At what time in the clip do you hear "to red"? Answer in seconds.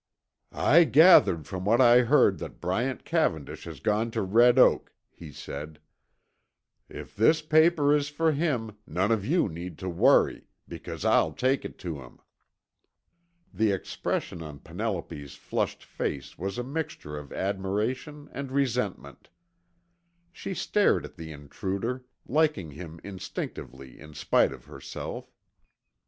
4.17-4.57